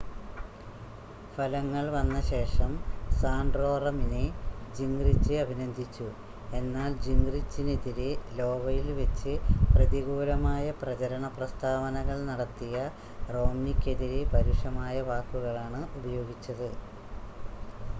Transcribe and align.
ഫലങ്ങൾ 1.33 1.83
വന്നശേഷം 1.95 2.71
സാൻ്റോറമിനെ 3.17 4.23
ജിംങ്റിച് 4.77 5.35
അഭിനന്ദിച്ചു 5.41 6.07
എന്നാൽ 6.51 6.91
ജിംങ്റിചിനെതിരെ 7.03 8.09
ലോവയിൽ 8.39 8.89
വെച്ച് 8.99 9.35
പ്രതികൂലമായ 9.75 10.65
പ്രചരണ 10.81 11.27
പ്രസ്താവനകൾ 11.37 12.19
നടത്തിയ 12.31 12.75
റോംനിക്കെതിരെ 13.31 14.21
പരുഷമായ 14.33 14.97
വാക്കുകളാണ് 15.11 15.81
ഉപയോഗിച്ചത് 15.97 16.69